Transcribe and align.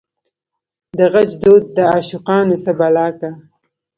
دغچ 0.99 1.29
دود 1.41 1.63
دعاشقانو 1.77 2.55
څه 2.63 2.71
بلا 2.79 3.07
کا 3.19 3.31